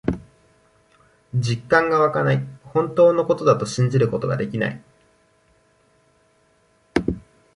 [1.35, 2.39] 実感がわかない。
[2.63, 4.81] 本当のことだと信じることができない。